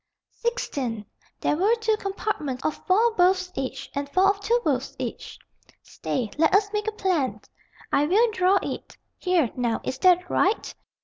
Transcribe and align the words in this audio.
"Sixteen. 0.31 1.05
There 1.41 1.55
were 1.55 1.75
two 1.75 1.95
compartments 1.97 2.65
of 2.65 2.83
four 2.87 3.13
berths 3.13 3.51
each, 3.53 3.87
and 3.93 4.09
four 4.09 4.31
of 4.31 4.39
two 4.39 4.59
berths 4.63 4.95
each." 4.97 5.37
"Stay, 5.83 6.31
let 6.39 6.55
us 6.55 6.73
make 6.73 6.87
a 6.87 6.91
plan. 6.91 7.39
I 7.93 8.07
will 8.07 8.31
draw 8.31 8.57
it. 8.63 8.97
Here, 9.19 9.51
now, 9.55 9.79
is 9.83 9.99
that 9.99 10.27
right?" 10.27 10.73